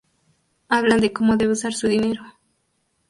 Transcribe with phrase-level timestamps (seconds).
[0.67, 2.23] Hablan de cómo debe usar su dinero.